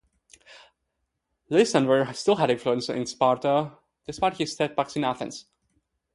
Lysander 1.49 2.11
still 2.13 2.35
had 2.37 2.49
influence 2.49 2.89
in 2.89 3.05
Sparta 3.05 3.73
despite 4.07 4.37
his 4.37 4.55
setbacks 4.55 4.95
in 4.95 5.03
Athens. 5.03 5.45